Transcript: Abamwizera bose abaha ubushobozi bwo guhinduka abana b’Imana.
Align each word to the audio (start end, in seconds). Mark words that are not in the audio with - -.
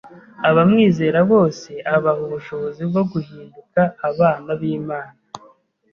Abamwizera 0.49 1.19
bose 1.31 1.71
abaha 1.93 2.21
ubushobozi 2.27 2.81
bwo 2.89 3.03
guhinduka 3.11 3.81
abana 4.09 4.49
b’Imana. 4.59 5.17